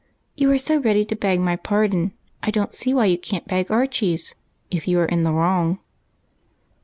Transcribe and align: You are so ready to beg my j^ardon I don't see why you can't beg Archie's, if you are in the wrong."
You 0.35 0.49
are 0.51 0.57
so 0.57 0.79
ready 0.79 1.05
to 1.05 1.15
beg 1.15 1.41
my 1.41 1.55
j^ardon 1.57 2.13
I 2.41 2.49
don't 2.49 2.73
see 2.73 2.91
why 2.91 3.05
you 3.05 3.19
can't 3.19 3.47
beg 3.47 3.69
Archie's, 3.69 4.33
if 4.71 4.87
you 4.87 4.99
are 4.99 5.05
in 5.05 5.21
the 5.21 5.31
wrong." 5.31 5.77